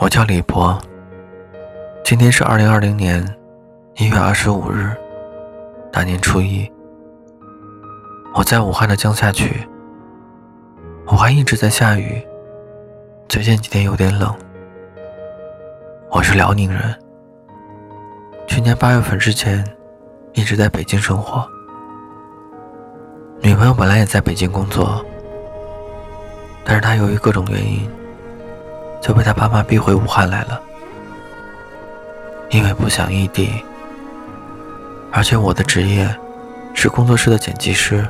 [0.00, 0.78] 我叫李博，
[2.04, 3.36] 今天是二零二零年
[3.96, 4.96] 一月二十五日，
[5.90, 6.70] 大年初一。
[8.32, 9.66] 我在武汉的江夏区，
[11.08, 12.24] 武汉一直在下雨，
[13.28, 14.32] 最近几天有点冷。
[16.12, 16.96] 我是辽宁人，
[18.46, 19.64] 去年八月份之前
[20.32, 21.44] 一直在北京生活，
[23.40, 25.04] 女朋友本来也在北京工作，
[26.62, 27.90] 但是她由于各种原因。
[29.00, 30.60] 就被他爸妈逼回武汉来了，
[32.50, 33.50] 因为不想异地，
[35.12, 36.08] 而且我的职业
[36.74, 38.06] 是工作室的剪辑师，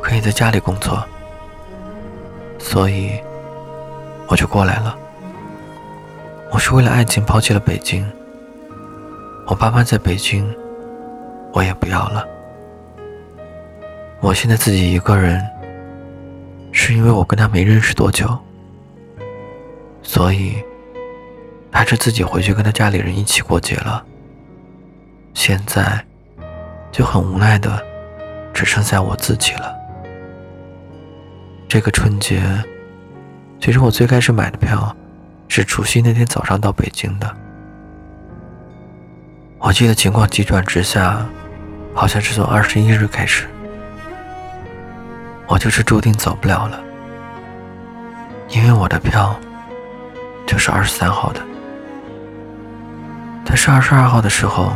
[0.00, 1.04] 可以在家里工作，
[2.58, 3.12] 所以
[4.28, 4.96] 我就过来了。
[6.50, 8.10] 我是为了爱情抛弃了北京，
[9.46, 10.50] 我爸妈在北京，
[11.52, 12.24] 我也不要了。
[14.20, 15.44] 我现在自己一个人，
[16.72, 18.26] 是因为我跟他没认识多久。
[20.08, 20.64] 所以，
[21.70, 24.02] 还是自己回去跟他家里人一起过节了。
[25.34, 26.02] 现在，
[26.90, 27.84] 就很无奈的，
[28.54, 29.76] 只剩下我自己了。
[31.68, 32.40] 这个春节，
[33.60, 34.96] 其实我最开始买的票，
[35.46, 37.36] 是除夕那天早上到北京的。
[39.58, 41.26] 我记得情况急转直下，
[41.92, 43.46] 好像是从二十一日开始，
[45.46, 46.80] 我就是注定走不了了，
[48.48, 49.38] 因为我的票。
[50.48, 51.42] 就是二十三号的，
[53.44, 54.72] 但是二十二号的时候，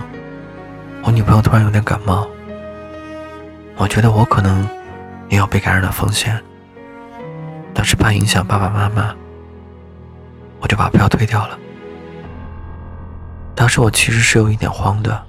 [1.03, 2.29] 我女朋友突然有点感冒，
[3.77, 4.69] 我觉得我可能
[5.31, 6.39] 也有被感染的风险，
[7.73, 9.15] 但是怕影响爸爸妈妈，
[10.61, 11.59] 我就把票退掉了。
[13.55, 15.23] 当时我其实是有一点慌的，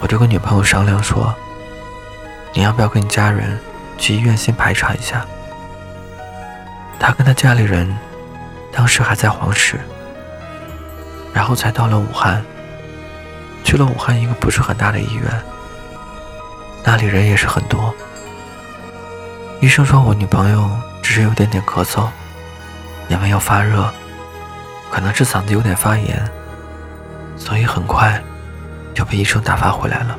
[0.00, 1.34] 我就跟女朋友商量说
[2.52, 3.58] ：“你要不要跟你家人
[3.96, 5.24] 去医院先排查一下？”
[7.00, 7.96] 他跟他家里人。
[8.72, 9.80] 当时还在黄石，
[11.32, 12.42] 然后才到了武汉。
[13.62, 15.24] 去了武汉一个不是很大的医院，
[16.82, 17.94] 那里人也是很多。
[19.60, 20.70] 医生说我女朋友
[21.02, 22.08] 只是有点点咳嗽，
[23.08, 23.88] 也没有发热，
[24.90, 26.26] 可能是嗓子有点发炎，
[27.36, 28.20] 所以很快
[28.94, 30.18] 就被医生打发回来了。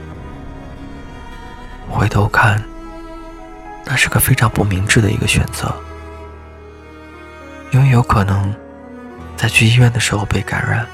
[1.89, 2.63] 回头看，
[3.83, 5.75] 那是个非常不明智的一个选择。
[7.71, 8.53] 因为有可能
[9.37, 10.85] 在去医院的时候被感染，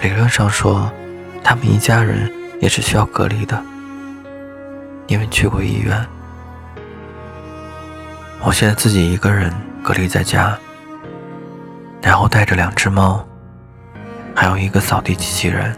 [0.00, 0.90] 理论上说，
[1.42, 3.60] 他们一家人也是需要隔离的。
[5.08, 6.06] 因为去过医院，
[8.40, 10.56] 我现在自己一个人隔离在家，
[12.00, 13.26] 然后带着两只猫，
[14.32, 15.76] 还有一个扫地机器人，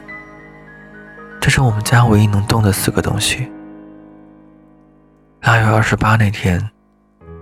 [1.40, 3.50] 这是我们家唯一能动的四个东西。
[5.40, 6.70] 腊月二十八那天，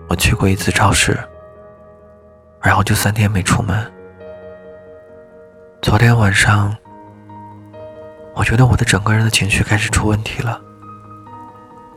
[0.08, 1.18] 我去过一次超市。
[2.62, 3.90] 然后就三天没出门。
[5.80, 6.76] 昨天晚上，
[8.34, 10.60] 我觉得我的整个人的情绪开始出问题了。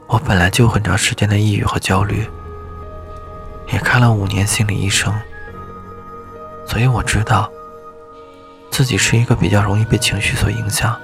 [0.08, 2.26] 我本来就很长时间的抑郁和焦虑，
[3.74, 5.14] 也看了五年心理医生，
[6.66, 7.52] 所以我知道
[8.72, 10.98] 自己是一个比较容易被情绪所影响、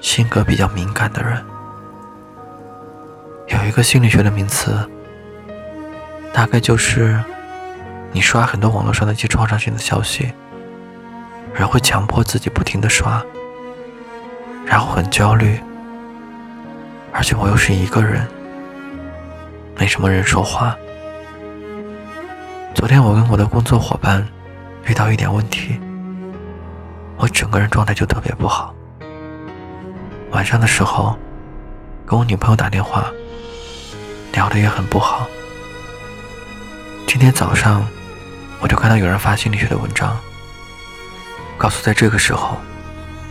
[0.00, 1.44] 性格比较敏感的人。
[3.48, 4.88] 有一个心理学的名词，
[6.32, 7.20] 大概就是。
[8.12, 10.32] 你刷很多网络上的一些创伤性的消息，
[11.54, 13.24] 人会强迫自己不停的刷，
[14.66, 15.60] 然后很焦虑，
[17.12, 18.26] 而且我又是一个人，
[19.76, 20.76] 没什么人说话。
[22.74, 24.26] 昨天我跟我的工作伙伴
[24.86, 25.78] 遇到一点问题，
[27.16, 28.74] 我整个人状态就特别不好。
[30.32, 31.16] 晚上的时候
[32.04, 33.08] 跟我女朋友打电话，
[34.32, 35.28] 聊的也很不好。
[37.06, 37.86] 今天早上。
[38.60, 40.20] 我就看到有人发心理学的文章，
[41.56, 42.58] 告诉在这个时候，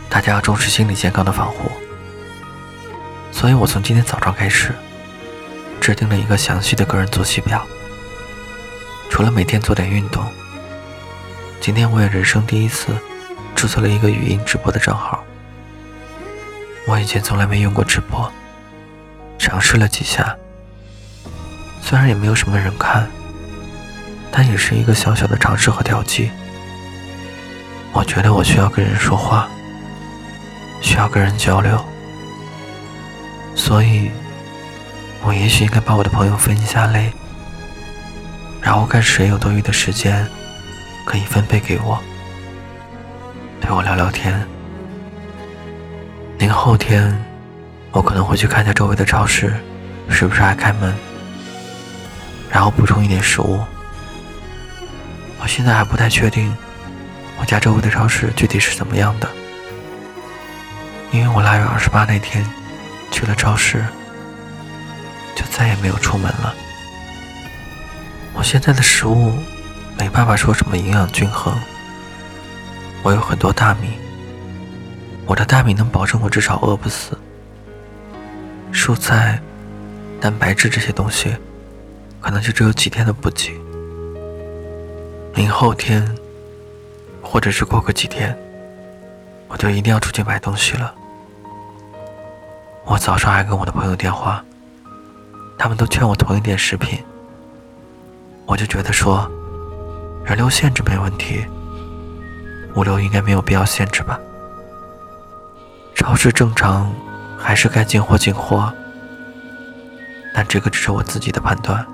[0.08, 1.70] 大家要重视心理健康的防护。
[3.30, 4.74] 所以我从今天早上开始，
[5.80, 7.64] 制定了一个详细的个人作息表。
[9.08, 10.24] 除了每天做点运动，
[11.60, 12.92] 今天我也人生第一次
[13.54, 15.22] 注册了一个语音直播的账号。
[16.86, 18.30] 我以前从来没用过直播，
[19.38, 20.36] 尝试了几下，
[21.80, 23.08] 虽然也没有什么人看。
[24.32, 26.30] 但也是一个小小的尝试和调剂。
[27.92, 29.48] 我觉得我需要跟人说话，
[30.80, 31.84] 需要跟人交流，
[33.56, 34.10] 所以，
[35.22, 37.12] 我也许应该把我的朋友分一下类，
[38.62, 40.26] 然后看谁有多余的时间，
[41.04, 42.00] 可以分配给我，
[43.60, 44.40] 陪我聊聊天。
[46.38, 47.12] 明后天，
[47.90, 49.52] 我可能会去看一下周围的超市，
[50.08, 50.94] 是不是还开门，
[52.48, 53.60] 然后补充一点食物。
[55.40, 56.54] 我现在还不太确定
[57.38, 59.28] 我家周围的超市具体是怎么样的，
[61.10, 62.44] 因为我腊月二十八那天
[63.10, 63.84] 去了超市，
[65.34, 66.54] 就再也没有出门了。
[68.34, 69.32] 我现在的食物
[69.98, 71.58] 没办法说什么营养均衡，
[73.02, 73.98] 我有很多大米，
[75.26, 77.18] 我的大米能保证我至少饿不死。
[78.72, 79.40] 蔬菜、
[80.20, 81.34] 蛋白质这些东西，
[82.20, 83.58] 可能就只有几天的补给。
[85.40, 86.06] 明后天，
[87.22, 88.38] 或者是过个几天，
[89.48, 90.94] 我就一定要出去买东西了。
[92.84, 94.44] 我早上还跟我的朋友电话，
[95.56, 97.02] 他们都劝我囤一点食品。
[98.44, 99.26] 我就觉得说，
[100.26, 101.46] 人流限制没问题，
[102.74, 104.20] 物流应该没有必要限制吧？
[105.94, 106.92] 超市正常，
[107.38, 108.70] 还是该进货进货，
[110.34, 111.86] 但这个只是我自己的判断，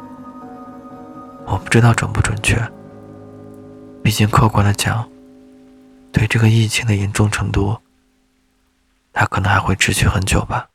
[1.44, 2.60] 我不知道准不准确。
[4.06, 5.08] 毕竟客观的讲，
[6.12, 7.76] 对这个疫情的严重程度，
[9.12, 10.68] 他可能还会持续很久吧。